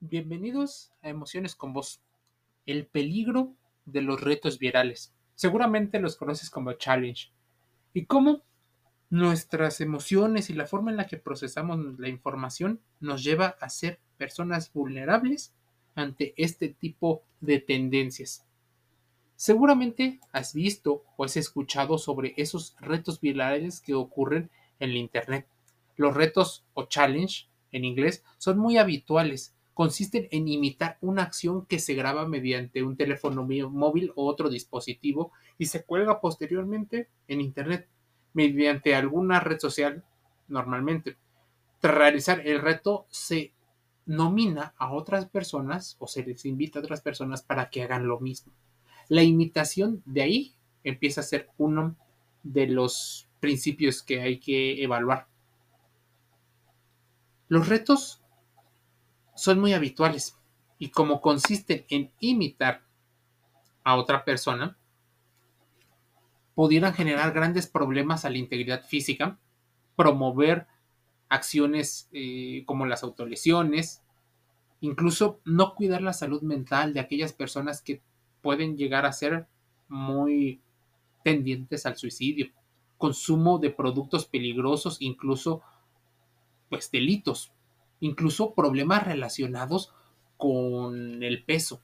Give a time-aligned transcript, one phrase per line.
[0.00, 2.00] Bienvenidos a Emociones con Vos.
[2.66, 5.12] El peligro de los retos virales.
[5.34, 7.32] Seguramente los conoces como challenge.
[7.92, 8.44] Y cómo
[9.10, 13.98] nuestras emociones y la forma en la que procesamos la información nos lleva a ser
[14.16, 15.52] personas vulnerables
[15.96, 18.46] ante este tipo de tendencias.
[19.34, 25.48] Seguramente has visto o has escuchado sobre esos retos virales que ocurren en la Internet.
[25.96, 31.78] Los retos o challenge en inglés son muy habituales consisten en imitar una acción que
[31.78, 37.86] se graba mediante un teléfono móvil o otro dispositivo y se cuelga posteriormente en Internet
[38.32, 40.02] mediante alguna red social
[40.48, 41.16] normalmente.
[41.78, 43.52] Tras realizar el reto se
[44.04, 48.18] nomina a otras personas o se les invita a otras personas para que hagan lo
[48.18, 48.52] mismo.
[49.06, 51.94] La imitación de ahí empieza a ser uno
[52.42, 55.28] de los principios que hay que evaluar.
[57.46, 58.17] Los retos
[59.38, 60.36] son muy habituales.
[60.78, 62.82] Y como consisten en imitar
[63.84, 64.76] a otra persona,
[66.54, 69.38] pudieran generar grandes problemas a la integridad física,
[69.96, 70.66] promover
[71.28, 74.02] acciones eh, como las autolesiones,
[74.80, 78.02] incluso no cuidar la salud mental de aquellas personas que
[78.42, 79.46] pueden llegar a ser
[79.88, 80.60] muy
[81.22, 82.48] tendientes al suicidio,
[82.96, 85.62] consumo de productos peligrosos, incluso
[86.68, 87.52] pues delitos
[88.00, 89.92] incluso problemas relacionados
[90.36, 91.80] con el peso.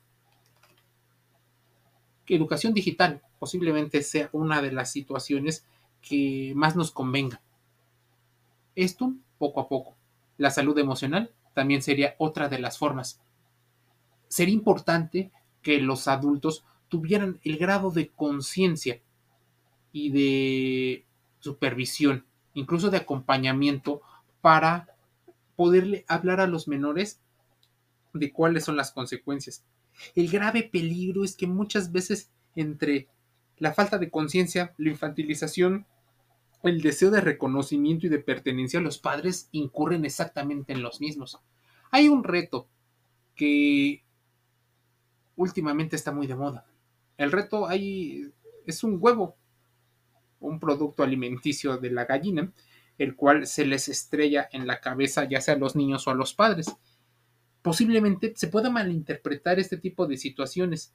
[2.27, 5.67] Educación digital posiblemente sea una de las situaciones
[6.01, 7.43] que más nos convenga.
[8.75, 9.97] Esto poco a poco.
[10.39, 13.21] La salud emocional también sería otra de las formas.
[14.29, 15.31] Sería importante
[15.63, 19.01] que los adultos tuvieran el grado de conciencia
[19.93, 21.05] y de
[21.41, 24.03] supervisión, incluso de acompañamiento
[24.41, 24.94] para
[25.57, 27.21] poderle hablar a los menores
[28.13, 29.65] de cuáles son las consecuencias.
[30.15, 33.09] El grave peligro es que muchas veces entre
[33.59, 35.87] la falta de conciencia, la infantilización,
[36.63, 41.39] el deseo de reconocimiento y de pertenencia, los padres incurren exactamente en los mismos.
[41.91, 42.69] Hay un reto
[43.35, 44.03] que
[45.37, 46.67] últimamente está muy de moda.
[47.17, 48.33] El reto ahí
[48.67, 49.37] es un huevo,
[50.41, 52.53] un producto alimenticio de la gallina,
[52.99, 56.15] el cual se les estrella en la cabeza ya sea a los niños o a
[56.15, 56.75] los padres.
[57.63, 60.95] Posiblemente se pueda malinterpretar este tipo de situaciones.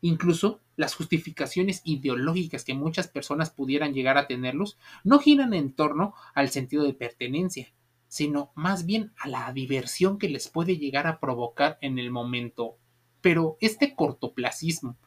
[0.00, 6.14] Incluso las justificaciones ideológicas que muchas personas pudieran llegar a tenerlos no giran en torno
[6.34, 7.72] al sentido de pertenencia,
[8.06, 12.76] sino más bien a la diversión que les puede llegar a provocar en el momento.
[13.20, 14.98] Pero este cortoplacismo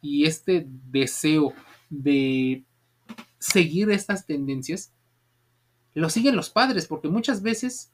[0.00, 1.52] y este deseo
[1.90, 2.64] de
[3.38, 4.93] seguir estas tendencias
[5.94, 7.92] lo siguen los padres, porque muchas veces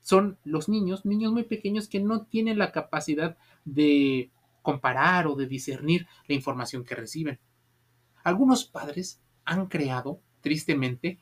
[0.00, 4.30] son los niños, niños muy pequeños que no tienen la capacidad de
[4.62, 7.38] comparar o de discernir la información que reciben.
[8.22, 11.18] Algunos padres han creado, tristemente,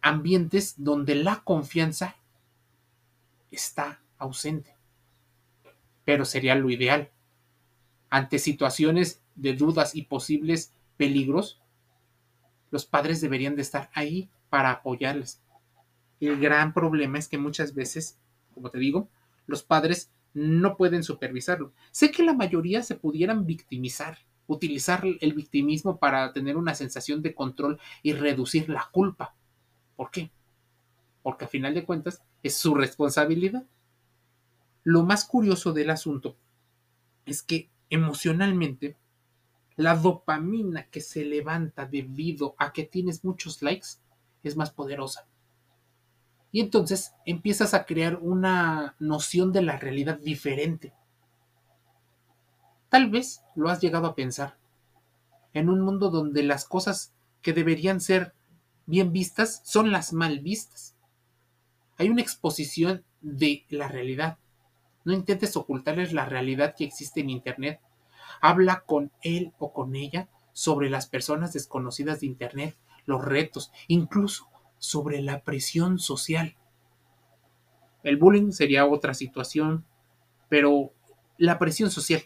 [0.00, 2.16] ambientes donde la confianza
[3.50, 4.76] está ausente.
[6.04, 7.10] Pero sería lo ideal.
[8.08, 11.60] Ante situaciones de dudas y posibles peligros,
[12.70, 15.40] los padres deberían de estar ahí para apoyarles.
[16.20, 18.18] El gran problema es que muchas veces,
[18.54, 19.08] como te digo,
[19.46, 21.72] los padres no pueden supervisarlo.
[21.90, 27.34] Sé que la mayoría se pudieran victimizar, utilizar el victimismo para tener una sensación de
[27.34, 29.34] control y reducir la culpa.
[29.96, 30.30] ¿Por qué?
[31.22, 33.64] Porque a final de cuentas es su responsabilidad.
[34.84, 36.36] Lo más curioso del asunto
[37.24, 38.98] es que emocionalmente
[39.76, 44.01] la dopamina que se levanta debido a que tienes muchos likes
[44.42, 45.26] es más poderosa.
[46.50, 50.92] Y entonces empiezas a crear una noción de la realidad diferente.
[52.90, 54.58] Tal vez lo has llegado a pensar.
[55.54, 58.34] En un mundo donde las cosas que deberían ser
[58.84, 60.94] bien vistas son las mal vistas.
[61.96, 64.38] Hay una exposición de la realidad.
[65.04, 67.80] No intentes ocultarles la realidad que existe en Internet.
[68.42, 74.48] Habla con él o con ella sobre las personas desconocidas de Internet los retos, incluso
[74.78, 76.56] sobre la presión social.
[78.02, 79.84] El bullying sería otra situación,
[80.48, 80.92] pero
[81.38, 82.22] la presión social.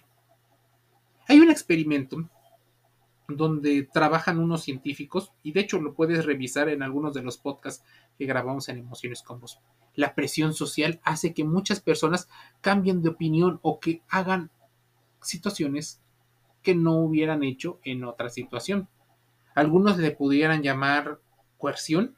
[1.28, 2.28] Hay un experimento
[3.28, 7.84] donde trabajan unos científicos, y de hecho lo puedes revisar en algunos de los podcasts
[8.17, 9.61] que grabamos en Emociones con Vos.
[9.94, 12.28] La presión social hace que muchas personas
[12.61, 14.50] cambien de opinión o que hagan
[15.20, 16.00] situaciones
[16.62, 18.88] que no hubieran hecho en otra situación.
[19.56, 21.19] Algunos le pudieran llamar
[21.56, 22.14] coerción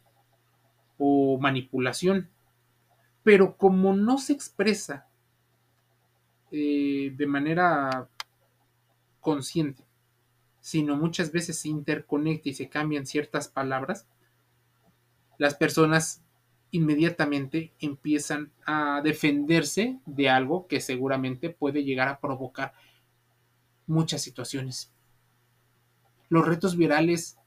[0.99, 2.29] o manipulación,
[3.23, 5.07] pero como no se expresa
[6.51, 8.09] eh, de manera
[9.21, 9.85] consciente,
[10.61, 14.09] sino muchas veces se interconecta y se cambian ciertas palabras,
[15.39, 16.25] las personas
[16.73, 22.73] inmediatamente empiezan a defenderse de algo que seguramente puede llegar a provocar
[23.87, 24.93] muchas situaciones.
[26.29, 27.39] Los retos virales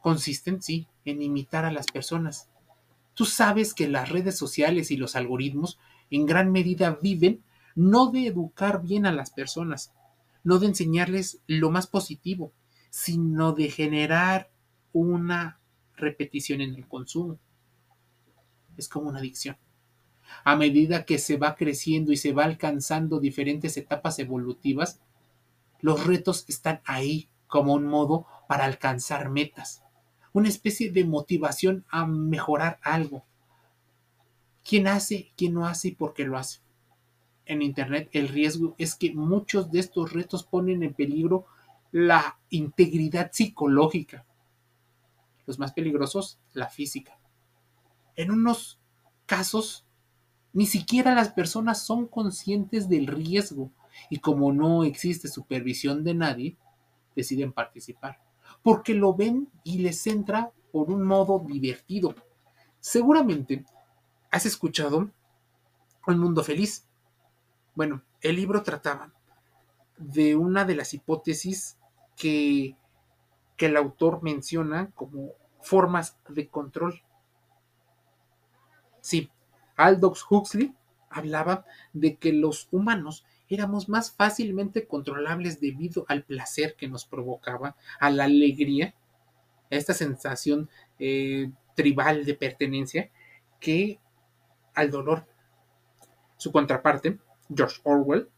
[0.00, 2.50] consisten, sí, en imitar a las personas.
[3.14, 5.78] Tú sabes que las redes sociales y los algoritmos
[6.10, 7.42] en gran medida viven
[7.74, 9.92] no de educar bien a las personas,
[10.42, 12.52] no de enseñarles lo más positivo,
[12.90, 14.50] sino de generar
[14.92, 15.60] una
[15.96, 17.38] repetición en el consumo.
[18.76, 19.56] Es como una adicción.
[20.44, 25.00] A medida que se va creciendo y se va alcanzando diferentes etapas evolutivas,
[25.80, 29.82] los retos están ahí como un modo para alcanzar metas,
[30.32, 33.24] una especie de motivación a mejorar algo.
[34.64, 36.60] ¿Quién hace, quién no hace y por qué lo hace?
[37.46, 41.46] En Internet el riesgo es que muchos de estos retos ponen en peligro
[41.90, 44.24] la integridad psicológica.
[45.46, 47.18] Los más peligrosos, la física.
[48.14, 48.78] En unos
[49.26, 49.84] casos,
[50.52, 53.72] ni siquiera las personas son conscientes del riesgo
[54.08, 56.56] y como no existe supervisión de nadie,
[57.14, 58.20] deciden participar,
[58.62, 62.14] porque lo ven y les entra por un modo divertido.
[62.78, 63.64] Seguramente
[64.30, 65.10] has escuchado
[66.06, 66.86] Un Mundo Feliz.
[67.74, 69.12] Bueno, el libro trataba
[69.98, 71.78] de una de las hipótesis
[72.16, 72.76] que,
[73.56, 77.02] que el autor menciona como formas de control.
[79.00, 79.30] Sí,
[79.76, 80.74] Aldous Huxley
[81.10, 87.76] hablaba de que los humanos éramos más fácilmente controlables debido al placer que nos provocaba,
[87.98, 88.94] a la alegría,
[89.70, 90.70] a esta sensación
[91.00, 93.10] eh, tribal de pertenencia,
[93.58, 93.98] que
[94.74, 95.26] al dolor.
[96.36, 97.18] Su contraparte,
[97.54, 98.30] George Orwell,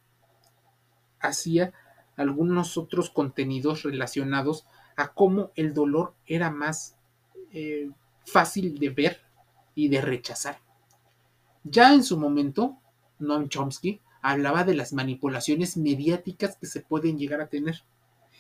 [1.21, 1.73] hacía
[2.17, 4.67] algunos otros contenidos relacionados
[4.97, 6.97] a cómo el dolor era más
[7.53, 7.91] eh,
[8.25, 9.21] fácil de ver
[9.75, 10.59] y de rechazar.
[11.65, 12.79] Ya en su momento,
[13.19, 17.83] Noam Chomsky hablaba de las manipulaciones mediáticas que se pueden llegar a tener.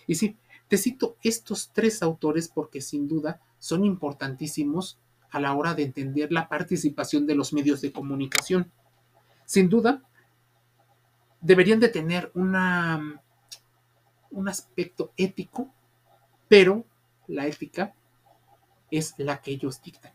[0.07, 0.39] Y sí,
[0.69, 4.99] te cito estos tres autores porque sin duda son importantísimos
[5.31, 8.71] a la hora de entender la participación de los medios de comunicación.
[9.45, 10.03] Sin duda,
[11.41, 13.23] deberían de tener una,
[14.31, 15.73] un aspecto ético,
[16.49, 16.87] pero
[17.27, 17.95] la ética
[18.91, 20.13] es la que ellos dictan.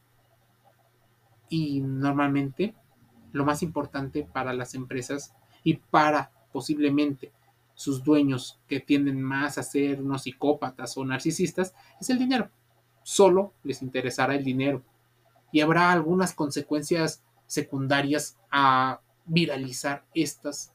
[1.50, 2.76] Y normalmente
[3.32, 5.34] lo más importante para las empresas
[5.68, 7.34] y para posiblemente
[7.74, 12.50] sus dueños que tienden más a ser unos psicópatas o narcisistas es el dinero.
[13.04, 14.82] Solo les interesará el dinero.
[15.52, 20.72] Y habrá algunas consecuencias secundarias a viralizar estas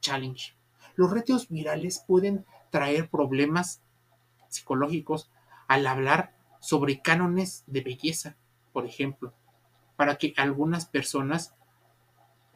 [0.00, 0.54] challenge.
[0.96, 3.80] Los retos virales pueden traer problemas
[4.48, 5.30] psicológicos
[5.66, 8.36] al hablar sobre cánones de belleza,
[8.74, 9.32] por ejemplo,
[9.96, 11.54] para que algunas personas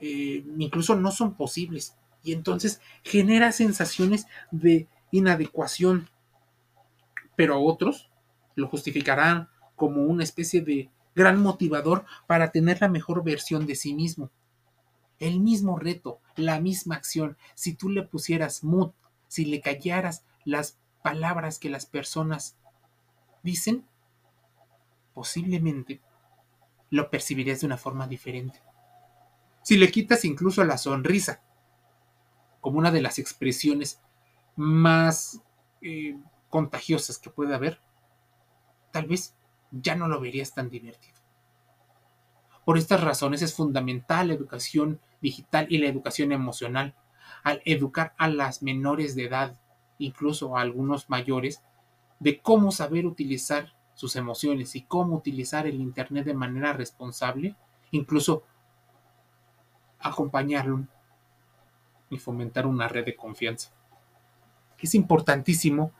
[0.00, 1.97] eh, incluso no son posibles.
[2.23, 6.08] Y entonces genera sensaciones de inadecuación.
[7.37, 8.11] Pero a otros
[8.55, 13.94] lo justificarán como una especie de gran motivador para tener la mejor versión de sí
[13.94, 14.31] mismo.
[15.19, 18.92] El mismo reto, la misma acción, si tú le pusieras mood,
[19.28, 22.57] si le callaras las palabras que las personas
[23.42, 23.85] dicen,
[25.14, 26.00] posiblemente
[26.90, 28.61] lo percibirías de una forma diferente.
[29.62, 31.43] Si le quitas incluso la sonrisa,
[32.61, 34.00] como una de las expresiones
[34.57, 35.40] más
[35.81, 36.17] eh,
[36.49, 37.81] contagiosas que puede haber,
[38.90, 39.35] tal vez
[39.71, 41.21] ya no lo verías tan divertido.
[42.64, 46.95] Por estas razones es fundamental la educación digital y la educación emocional.
[47.43, 49.59] Al educar a las menores de edad,
[49.99, 51.62] incluso a algunos mayores,
[52.19, 57.57] de cómo saber utilizar sus emociones y cómo utilizar el Internet de manera responsable,
[57.90, 58.45] incluso
[60.00, 60.87] acompañarlo
[62.09, 63.71] y fomentar una red de confianza.
[64.78, 65.92] Es importantísimo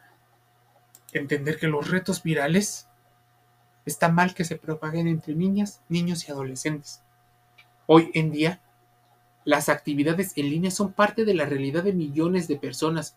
[1.13, 2.89] entender que los retos virales
[3.85, 7.03] está mal que se propaguen entre niñas, niños y adolescentes.
[7.87, 8.61] Hoy en día,
[9.45, 13.17] las actividades en línea son parte de la realidad de millones de personas,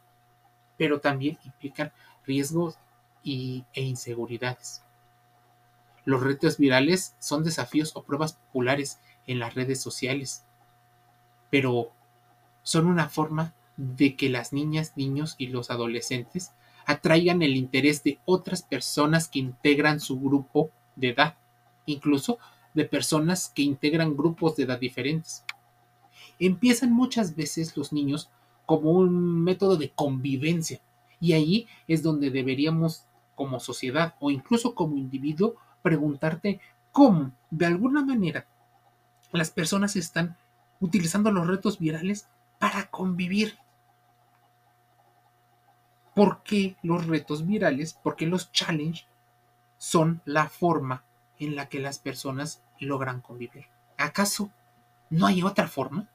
[0.77, 1.91] pero también implican
[2.25, 2.77] riesgos
[3.23, 4.83] y, e inseguridades.
[6.05, 10.45] Los retos virales son desafíos o pruebas populares en las redes sociales
[11.53, 11.91] pero
[12.63, 16.51] son una forma de que las niñas, niños y los adolescentes
[16.87, 21.35] atraigan el interés de otras personas que integran su grupo de edad,
[21.85, 22.39] incluso
[22.73, 25.43] de personas que integran grupos de edad diferentes.
[26.39, 28.31] empiezan muchas veces los niños
[28.65, 30.81] como un método de convivencia.
[31.19, 33.05] Y ahí es donde deberíamos,
[33.35, 36.59] como sociedad o incluso como individuo, preguntarte
[36.91, 38.47] cómo, de alguna manera,
[39.31, 40.35] las personas están
[40.83, 42.27] utilizando los retos virales
[42.59, 43.57] para convivir.
[46.13, 47.97] ¿Por qué los retos virales?
[48.03, 49.05] Porque los challenge
[49.77, 51.05] son la forma
[51.39, 53.65] en la que las personas logran convivir.
[53.97, 54.51] ¿Acaso
[55.09, 56.09] no hay otra forma?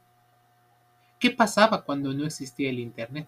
[1.19, 3.27] ¿Qué pasaba cuando no existía el Internet?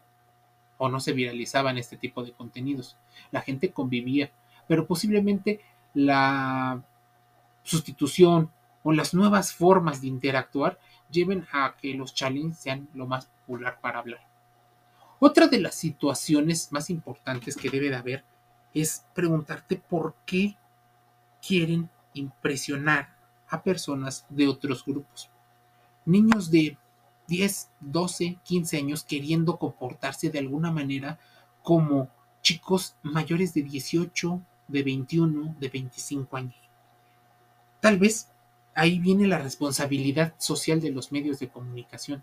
[0.77, 2.99] O no se viralizaban este tipo de contenidos.
[3.31, 4.31] La gente convivía,
[4.69, 5.61] pero posiblemente
[5.95, 6.83] la
[7.63, 8.51] sustitución
[8.83, 10.79] o las nuevas formas de interactuar
[11.11, 14.21] lleven a que los challenges sean lo más popular para hablar.
[15.19, 18.25] Otra de las situaciones más importantes que debe de haber
[18.73, 20.57] es preguntarte por qué
[21.47, 23.15] quieren impresionar
[23.49, 25.31] a personas de otros grupos.
[26.07, 26.79] Niños de
[27.27, 31.19] 10, 12, 15 años queriendo comportarse de alguna manera
[31.63, 32.09] como
[32.43, 36.57] chicos mayores de 18, de 21, de 25 años.
[37.81, 38.29] Tal vez
[38.75, 42.23] ahí viene la responsabilidad social de los medios de comunicación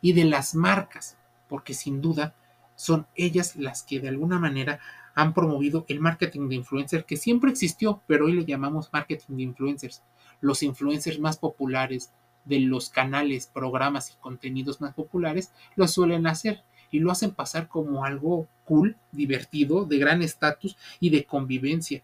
[0.00, 1.16] y de las marcas,
[1.48, 2.34] porque sin duda
[2.74, 4.80] son ellas las que de alguna manera
[5.14, 9.42] han promovido el marketing de influencer que siempre existió, pero hoy le llamamos marketing de
[9.42, 10.02] influencers.
[10.40, 12.10] Los influencers más populares
[12.44, 17.68] de los canales, programas y contenidos más populares lo suelen hacer y lo hacen pasar
[17.68, 22.02] como algo cool, divertido, de gran estatus y de convivencia,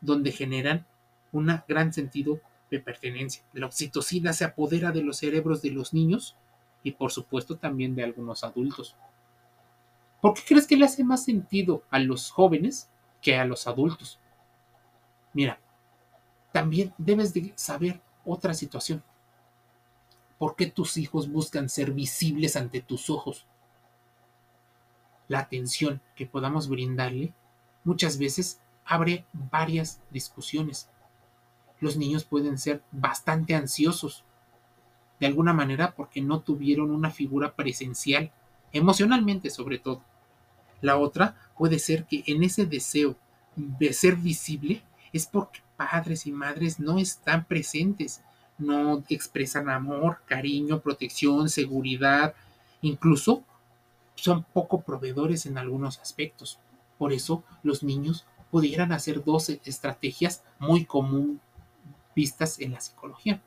[0.00, 0.86] donde generan
[1.32, 3.42] un gran sentido de pertenencia.
[3.52, 6.36] La oxitocina se apodera de los cerebros de los niños
[6.82, 8.96] y por supuesto también de algunos adultos.
[10.20, 12.88] ¿Por qué crees que le hace más sentido a los jóvenes
[13.20, 14.18] que a los adultos?
[15.32, 15.60] Mira,
[16.52, 19.02] también debes de saber otra situación.
[20.38, 23.46] ¿Por qué tus hijos buscan ser visibles ante tus ojos?
[25.28, 27.32] La atención que podamos brindarle
[27.84, 30.88] muchas veces abre varias discusiones
[31.80, 34.24] los niños pueden ser bastante ansiosos,
[35.20, 38.30] de alguna manera porque no tuvieron una figura presencial,
[38.72, 40.02] emocionalmente sobre todo.
[40.80, 43.16] La otra puede ser que en ese deseo
[43.56, 48.22] de ser visible es porque padres y madres no están presentes,
[48.58, 52.34] no expresan amor, cariño, protección, seguridad,
[52.82, 53.42] incluso
[54.14, 56.58] son poco proveedores en algunos aspectos.
[56.98, 61.38] Por eso los niños pudieran hacer dos estrategias muy comunes
[62.16, 63.40] vistas en la psicología.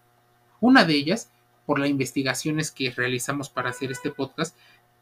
[0.62, 1.32] Una de ellas,
[1.66, 4.56] por las investigaciones que realizamos para hacer este podcast,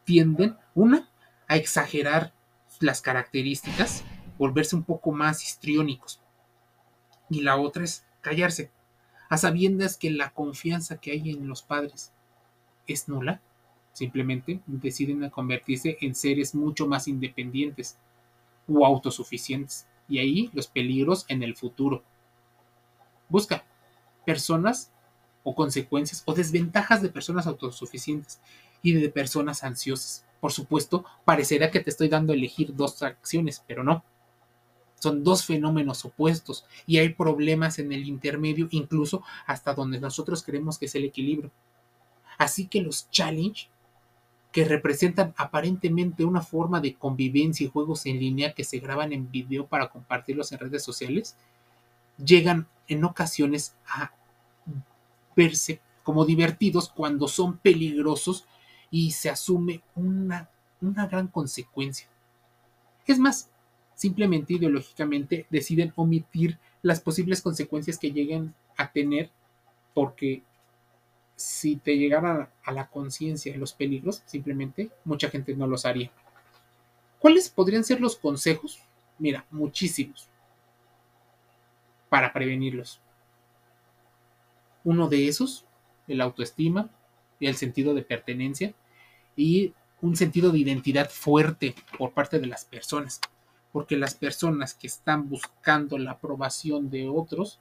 [0.04, 1.08] tienden, una,
[1.46, 2.32] a exagerar
[2.80, 4.02] las características,
[4.38, 6.20] volverse un poco más histriónicos.
[7.30, 8.70] Y la otra es callarse,
[9.28, 12.12] a sabiendas que la confianza que hay en los padres
[12.86, 13.42] es nula,
[13.92, 17.98] simplemente deciden convertirse en seres mucho más independientes
[18.66, 19.86] o autosuficientes.
[20.08, 22.02] Y ahí los peligros en el futuro.
[23.28, 23.64] Busca
[24.24, 24.90] personas
[25.42, 28.40] o consecuencias o desventajas de personas autosuficientes
[28.82, 30.24] y de personas ansiosas.
[30.40, 34.04] Por supuesto, parecerá que te estoy dando elegir dos acciones, pero no.
[35.00, 40.78] Son dos fenómenos opuestos y hay problemas en el intermedio, incluso hasta donde nosotros creemos
[40.78, 41.50] que es el equilibrio.
[42.36, 43.68] Así que los challenge,
[44.52, 49.30] que representan aparentemente una forma de convivencia y juegos en línea que se graban en
[49.30, 51.36] video para compartirlos en redes sociales,
[52.22, 54.12] llegan en ocasiones a
[55.36, 58.46] verse como divertidos cuando son peligrosos
[58.90, 60.48] y se asume una,
[60.80, 62.08] una gran consecuencia.
[63.06, 63.50] Es más,
[63.94, 69.30] simplemente ideológicamente deciden omitir las posibles consecuencias que lleguen a tener
[69.94, 70.42] porque
[71.36, 76.10] si te llegara a la conciencia los peligros, simplemente mucha gente no los haría.
[77.18, 78.80] ¿Cuáles podrían ser los consejos?
[79.18, 80.28] Mira, muchísimos
[82.08, 83.00] para prevenirlos.
[84.84, 85.64] Uno de esos,
[86.06, 86.90] el autoestima
[87.46, 88.74] el sentido de pertenencia
[89.36, 93.20] y un sentido de identidad fuerte por parte de las personas.
[93.72, 97.60] Porque las personas que están buscando la aprobación de otros,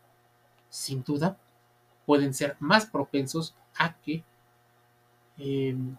[0.69, 1.37] sin duda,
[2.05, 4.23] pueden ser más propensos a que
[5.37, 5.97] em,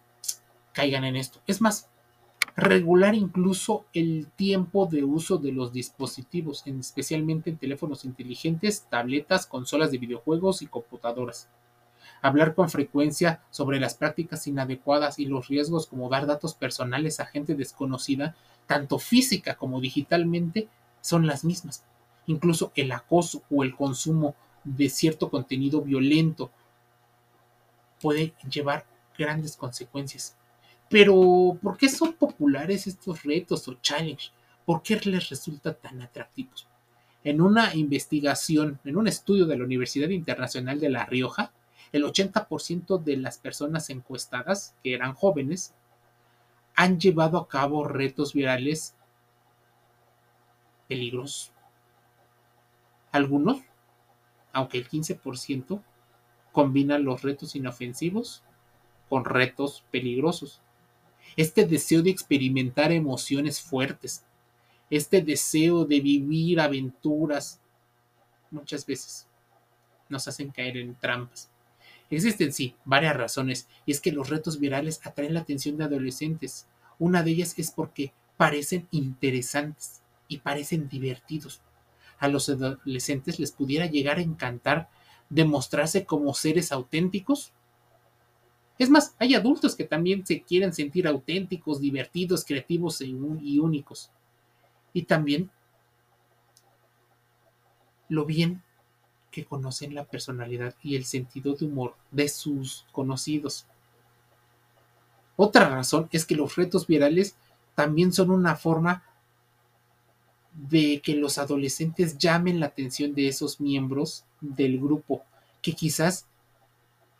[0.72, 1.40] caigan en esto.
[1.46, 1.88] Es más,
[2.58, 9.92] regular incluso el tiempo de uso de los dispositivos, especialmente en teléfonos inteligentes, tabletas, consolas
[9.92, 11.48] de videojuegos y computadoras.
[12.20, 17.26] Hablar con frecuencia sobre las prácticas inadecuadas y los riesgos como dar datos personales a
[17.26, 18.34] gente desconocida,
[18.66, 20.66] tanto física como digitalmente,
[21.00, 21.84] son las mismas.
[22.26, 24.34] Incluso el acoso o el consumo
[24.64, 26.50] de cierto contenido violento
[28.00, 28.84] puede llevar
[29.16, 30.37] grandes consecuencias.
[30.90, 34.32] Pero, ¿por qué son populares estos retos o challenges?
[34.64, 36.66] ¿Por qué les resulta tan atractivos?
[37.24, 41.52] En una investigación, en un estudio de la Universidad Internacional de La Rioja,
[41.92, 45.74] el 80% de las personas encuestadas, que eran jóvenes,
[46.74, 48.94] han llevado a cabo retos virales
[50.86, 51.52] peligrosos.
[53.10, 53.62] Algunos,
[54.52, 55.82] aunque el 15%,
[56.52, 58.42] combinan los retos inofensivos
[59.08, 60.62] con retos peligrosos.
[61.38, 64.24] Este deseo de experimentar emociones fuertes,
[64.90, 67.60] este deseo de vivir aventuras,
[68.50, 69.28] muchas veces
[70.08, 71.48] nos hacen caer en trampas.
[72.10, 76.66] Existen, sí, varias razones, y es que los retos virales atraen la atención de adolescentes.
[76.98, 81.60] Una de ellas es porque parecen interesantes y parecen divertidos.
[82.18, 84.88] A los adolescentes les pudiera llegar a encantar
[85.30, 87.52] demostrarse como seres auténticos.
[88.78, 94.10] Es más, hay adultos que también se quieren sentir auténticos, divertidos, creativos y únicos.
[94.92, 95.50] Y también
[98.08, 98.62] lo bien
[99.30, 103.66] que conocen la personalidad y el sentido de humor de sus conocidos.
[105.36, 107.36] Otra razón es que los retos virales
[107.74, 109.04] también son una forma
[110.52, 115.22] de que los adolescentes llamen la atención de esos miembros del grupo
[115.62, 116.26] que quizás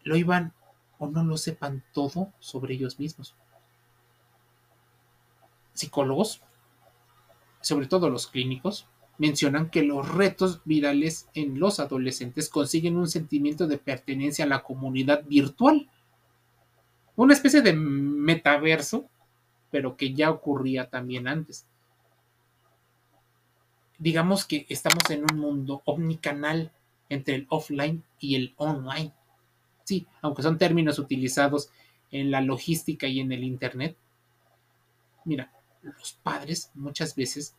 [0.03, 0.53] lo iban
[0.99, 3.35] o no lo sepan todo sobre ellos mismos.
[5.73, 6.43] Psicólogos,
[7.61, 8.87] sobre todo los clínicos,
[9.19, 14.63] mencionan que los retos virales en los adolescentes consiguen un sentimiento de pertenencia a la
[14.63, 15.89] comunidad virtual.
[17.17, 19.09] Una especie de metaverso,
[19.71, 21.67] pero que ya ocurría también antes.
[23.99, 26.73] Digamos que estamos en un mundo omnicanal
[27.09, 29.13] entre el offline y el online.
[29.89, 31.71] Sí, aunque son términos utilizados
[32.11, 33.97] en la logística y en el Internet.
[35.25, 37.57] Mira, los padres muchas veces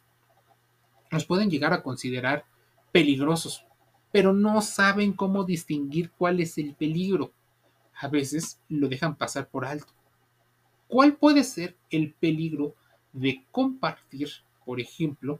[1.09, 2.45] nos pueden llegar a considerar
[2.91, 3.65] peligrosos,
[4.11, 7.31] pero no saben cómo distinguir cuál es el peligro.
[7.99, 9.91] A veces lo dejan pasar por alto.
[10.87, 12.75] ¿Cuál puede ser el peligro
[13.11, 14.29] de compartir,
[14.63, 15.39] por ejemplo,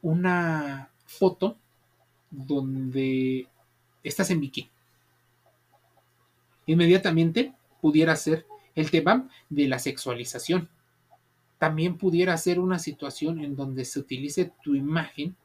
[0.00, 1.58] una foto
[2.30, 3.46] donde
[4.02, 4.70] estás en bikini?
[6.66, 10.68] Inmediatamente pudiera ser el tema de la sexualización
[11.58, 15.36] también pudiera ser una situación en donde se utilice tu imagen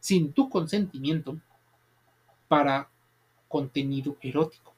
[0.00, 1.38] sin tu consentimiento
[2.48, 2.88] para
[3.48, 4.74] contenido erótico,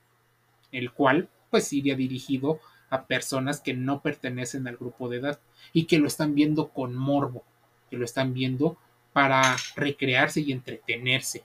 [0.72, 2.58] el cual pues iría dirigido
[2.90, 5.40] a personas que no pertenecen al grupo de edad
[5.72, 7.44] y que lo están viendo con morbo,
[7.88, 8.76] que lo están viendo
[9.12, 11.44] para recrearse y entretenerse.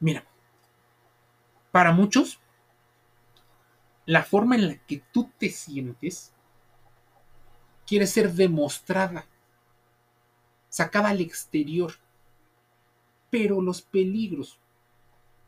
[0.00, 0.24] Mira,
[1.78, 2.40] para muchos,
[4.04, 6.32] la forma en la que tú te sientes
[7.86, 9.26] quiere ser demostrada,
[10.68, 11.92] sacada al exterior.
[13.30, 14.58] Pero los peligros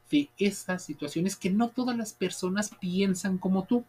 [0.08, 3.84] de esa situación es que no todas las personas piensan como tú.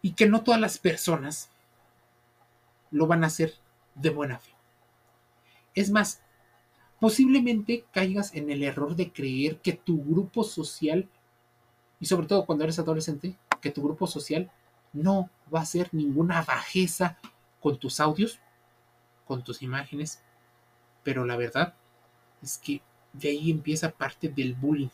[0.00, 1.50] Y que no todas las personas
[2.90, 3.52] lo van a hacer
[3.96, 4.54] de buena fe.
[5.74, 6.22] Es más,
[7.00, 11.08] posiblemente caigas en el error de creer que tu grupo social,
[11.98, 14.50] y sobre todo cuando eres adolescente, que tu grupo social
[14.92, 17.18] no va a ser ninguna bajeza
[17.60, 18.38] con tus audios,
[19.24, 20.22] con tus imágenes,
[21.02, 21.74] pero la verdad
[22.42, 22.82] es que
[23.12, 24.90] de ahí empieza parte del bullying.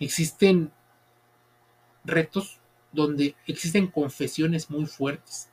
[0.00, 0.72] Existen
[2.04, 2.60] retos
[2.92, 5.48] donde existen confesiones muy fuertes.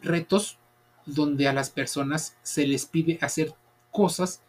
[0.00, 0.58] Retos
[1.06, 3.54] donde a las personas se les pide hacer
[3.90, 4.42] cosas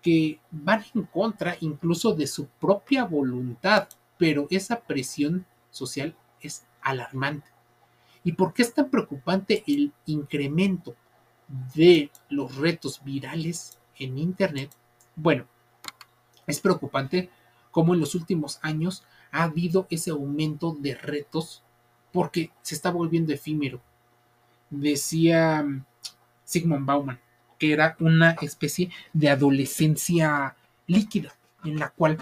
[0.00, 3.88] que van en contra incluso de su propia voluntad
[4.22, 7.50] pero esa presión social es alarmante.
[8.22, 10.94] ¿Y por qué es tan preocupante el incremento
[11.74, 14.70] de los retos virales en Internet?
[15.16, 15.46] Bueno,
[16.46, 17.30] es preocupante
[17.72, 19.02] cómo en los últimos años
[19.32, 21.64] ha habido ese aumento de retos
[22.12, 23.80] porque se está volviendo efímero.
[24.72, 25.64] Decía
[26.44, 27.20] Sigmund Bauman
[27.62, 30.56] que era una especie de adolescencia
[30.88, 31.32] líquida
[31.62, 32.18] en la cual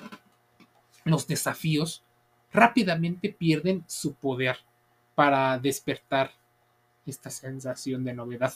[1.05, 2.05] los desafíos
[2.53, 4.59] rápidamente pierden su poder
[5.15, 6.33] para despertar
[7.07, 8.53] esta sensación de novedad.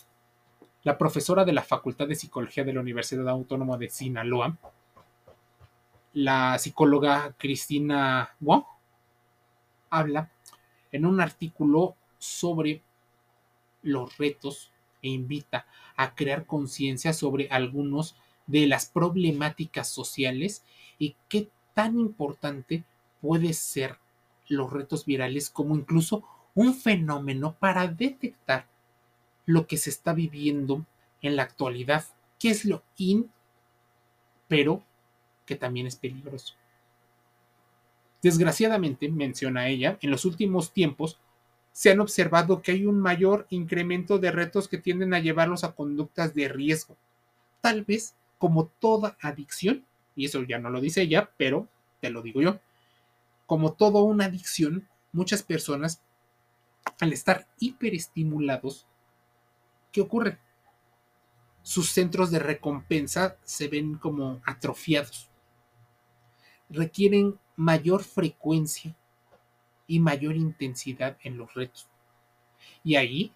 [0.83, 4.55] La profesora de la Facultad de Psicología de la Universidad Autónoma de Sinaloa,
[6.13, 8.65] la psicóloga Cristina Wong,
[9.89, 10.31] habla
[10.93, 12.83] en un artículo sobre
[13.85, 15.67] los retos e invita
[15.97, 18.17] a crear conciencia sobre algunos
[18.47, 20.65] de las problemáticas sociales
[20.99, 22.85] y qué tan importante
[23.21, 23.99] puede ser
[24.49, 28.67] los retos virales como incluso un fenómeno para detectar
[29.47, 30.85] lo que se está viviendo
[31.23, 32.05] en la actualidad,
[32.39, 33.31] que es lo in,
[34.49, 34.83] pero
[35.47, 36.55] que también es peligroso.
[38.23, 41.19] Desgraciadamente, menciona ella, en los últimos tiempos
[41.75, 45.73] se han observado que hay un mayor incremento de retos que tienden a llevarlos a
[45.73, 46.97] conductas de riesgo.
[47.61, 49.85] Tal vez, como toda adicción,
[50.15, 51.69] y eso ya no lo dice ella, pero
[52.01, 52.61] te lo digo yo,
[53.47, 56.01] como toda una adicción, muchas personas,
[57.01, 58.87] al estar hiperestimulados,
[59.91, 60.39] ¿qué ocurre?
[61.63, 65.29] Sus centros de recompensa se ven como atrofiados.
[66.71, 68.95] Requieren mayor frecuencia
[69.87, 71.89] y mayor intensidad en los retos.
[72.83, 73.33] Y ahí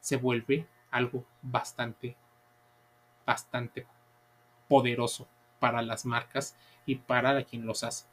[0.00, 2.16] se vuelve algo bastante,
[3.24, 3.86] bastante
[4.68, 5.26] poderoso
[5.58, 8.06] para las marcas y para quien los hace.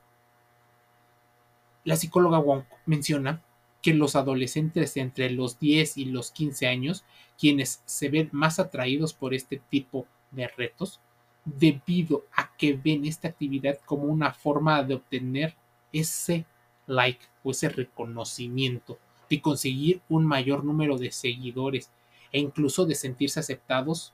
[1.83, 3.41] La psicóloga Wong menciona
[3.81, 7.03] que los adolescentes entre los 10 y los 15 años,
[7.37, 11.01] quienes se ven más atraídos por este tipo de retos,
[11.43, 15.55] debido a que ven esta actividad como una forma de obtener
[15.91, 16.45] ese
[16.87, 21.89] like o ese reconocimiento, de conseguir un mayor número de seguidores
[22.31, 24.13] e incluso de sentirse aceptados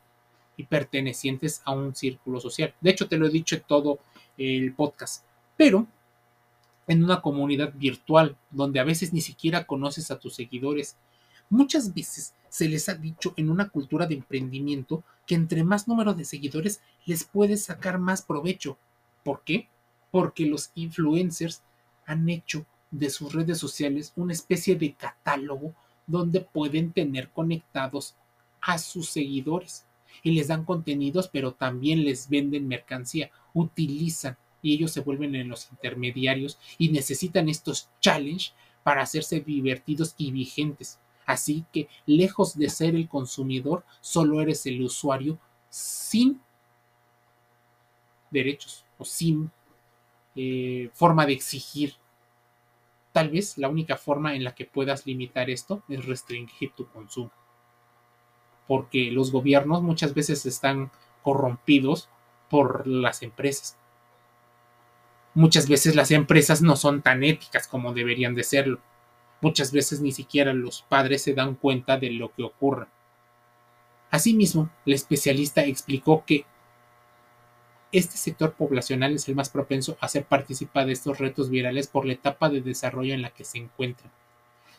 [0.57, 2.73] y pertenecientes a un círculo social.
[2.81, 3.99] De hecho, te lo he dicho en todo
[4.37, 5.87] el podcast, pero
[6.87, 10.97] en una comunidad virtual donde a veces ni siquiera conoces a tus seguidores.
[11.49, 16.13] Muchas veces se les ha dicho en una cultura de emprendimiento que entre más número
[16.13, 18.77] de seguidores les puedes sacar más provecho.
[19.23, 19.69] ¿Por qué?
[20.11, 21.61] Porque los influencers
[22.09, 25.75] han hecho de sus redes sociales una especie de catálogo
[26.07, 28.15] donde pueden tener conectados
[28.61, 29.85] a sus seguidores
[30.23, 35.49] y les dan contenidos, pero también les venden mercancía, utilizan y ellos se vuelven en
[35.49, 38.51] los intermediarios y necesitan estos challenge
[38.83, 40.99] para hacerse divertidos y vigentes.
[41.27, 45.37] Así que, lejos de ser el consumidor, solo eres el usuario
[45.69, 46.41] sin
[48.31, 49.51] derechos o sin
[50.41, 51.95] eh, forma de exigir.
[53.11, 57.31] Tal vez la única forma en la que puedas limitar esto es restringir tu consumo.
[58.65, 60.91] Porque los gobiernos muchas veces están
[61.23, 62.07] corrompidos
[62.49, 63.77] por las empresas.
[65.33, 68.79] Muchas veces las empresas no son tan éticas como deberían de serlo.
[69.41, 72.87] Muchas veces ni siquiera los padres se dan cuenta de lo que ocurre.
[74.09, 76.45] Asimismo, la especialista explicó que
[77.91, 82.05] este sector poblacional es el más propenso a ser partícipe de estos retos virales por
[82.05, 84.11] la etapa de desarrollo en la que se encuentran.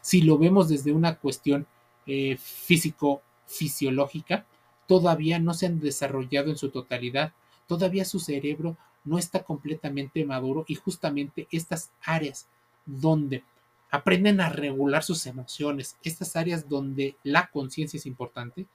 [0.01, 1.67] Si lo vemos desde una cuestión
[2.07, 4.47] eh, físico-fisiológica,
[4.87, 7.33] todavía no se han desarrollado en su totalidad,
[7.67, 12.47] todavía su cerebro no está completamente maduro y justamente estas áreas
[12.87, 13.43] donde
[13.91, 18.67] aprenden a regular sus emociones, estas áreas donde la conciencia es importante,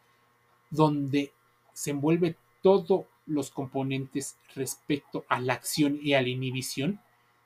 [0.70, 1.34] donde
[1.74, 7.00] se envuelve todos los componentes respecto a la acción y a la inhibición,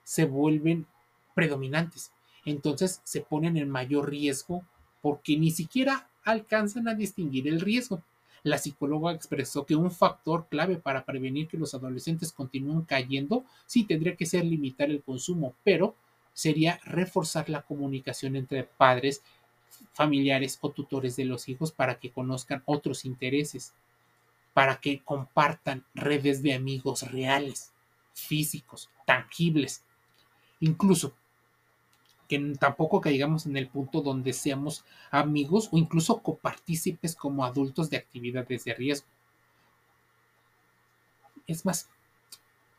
[0.03, 0.87] se vuelven
[1.35, 2.11] predominantes.
[2.45, 4.63] Entonces se ponen en mayor riesgo
[5.01, 8.01] porque ni siquiera alcanzan a distinguir el riesgo.
[8.43, 13.83] La psicóloga expresó que un factor clave para prevenir que los adolescentes continúen cayendo sí
[13.83, 15.95] tendría que ser limitar el consumo, pero
[16.33, 19.21] sería reforzar la comunicación entre padres,
[19.93, 23.73] familiares o tutores de los hijos para que conozcan otros intereses
[24.53, 27.71] para que compartan redes de amigos reales,
[28.13, 29.83] físicos, tangibles.
[30.59, 31.13] Incluso
[32.27, 37.97] que tampoco caigamos en el punto donde seamos amigos o incluso copartícipes como adultos de
[37.97, 39.07] actividades de riesgo.
[41.47, 41.89] Es más,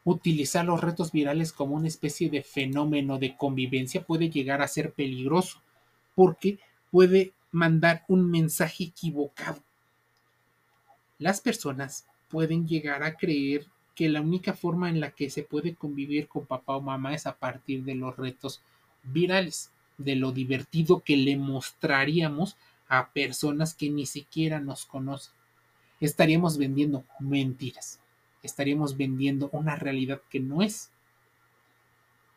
[0.05, 4.93] utilizar los retos virales como una especie de fenómeno de convivencia puede llegar a ser
[4.93, 5.61] peligroso
[6.15, 6.61] porque
[6.93, 9.61] puede mandar un mensaje equivocado
[11.21, 15.75] las personas pueden llegar a creer que la única forma en la que se puede
[15.75, 18.63] convivir con papá o mamá es a partir de los retos
[19.03, 22.57] virales, de lo divertido que le mostraríamos
[22.89, 25.35] a personas que ni siquiera nos conocen.
[26.01, 28.01] Estaríamos vendiendo mentiras,
[28.43, 30.91] estaríamos vendiendo una realidad que no es,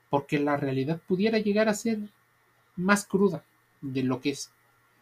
[0.10, 2.00] porque la realidad pudiera llegar a ser
[2.76, 3.46] más cruda
[3.80, 4.52] de lo que es,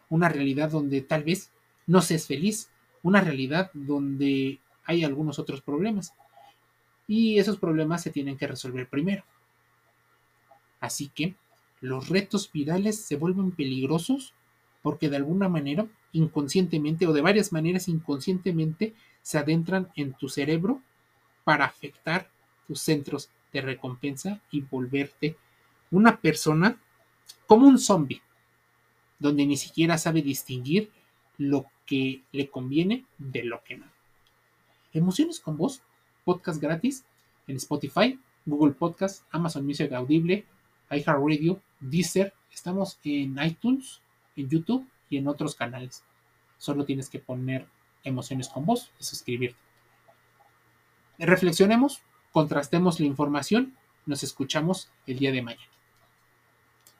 [0.08, 1.50] una realidad donde tal vez
[1.88, 2.70] no seas feliz,
[3.02, 6.14] una realidad donde hay algunos otros problemas.
[7.06, 9.24] Y esos problemas se tienen que resolver primero.
[10.80, 11.34] Así que
[11.80, 14.34] los retos virales se vuelven peligrosos
[14.82, 20.80] porque de alguna manera, inconscientemente o de varias maneras inconscientemente, se adentran en tu cerebro
[21.44, 22.30] para afectar
[22.66, 25.36] tus centros de recompensa y volverte
[25.90, 26.80] una persona
[27.46, 28.22] como un zombie,
[29.18, 30.90] donde ni siquiera sabe distinguir
[31.42, 33.86] lo que le conviene de lo que no.
[34.92, 35.82] Emociones con voz,
[36.24, 37.04] podcast gratis
[37.46, 40.44] en Spotify, Google Podcast, Amazon Music Audible,
[40.90, 42.32] iHeartRadio, Deezer.
[42.52, 44.00] Estamos en iTunes,
[44.36, 46.04] en YouTube y en otros canales.
[46.58, 47.66] Solo tienes que poner
[48.04, 49.58] emociones con voz y suscribirte.
[51.18, 53.76] Reflexionemos, contrastemos la información.
[54.06, 55.72] Nos escuchamos el día de mañana.